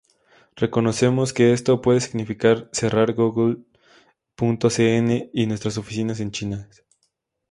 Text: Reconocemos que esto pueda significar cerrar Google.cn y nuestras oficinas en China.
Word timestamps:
Reconocemos 0.55 1.31
que 1.31 1.53
esto 1.57 1.79
pueda 1.83 1.99
significar 1.99 2.55
cerrar 2.73 3.13
Google.cn 3.13 5.29
y 5.31 5.45
nuestras 5.45 5.77
oficinas 5.77 6.19
en 6.19 6.31
China. 6.31 6.67